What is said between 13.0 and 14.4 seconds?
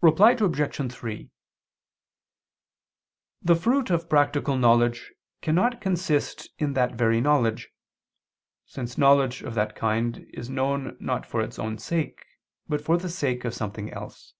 sake of something else.